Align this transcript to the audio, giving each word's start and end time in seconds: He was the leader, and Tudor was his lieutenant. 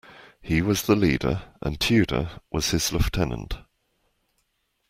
He 0.41 0.63
was 0.63 0.81
the 0.87 0.95
leader, 0.95 1.43
and 1.61 1.79
Tudor 1.79 2.31
was 2.51 2.71
his 2.71 2.91
lieutenant. 2.91 3.59